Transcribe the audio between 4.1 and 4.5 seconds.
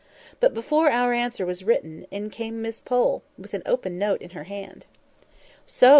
in her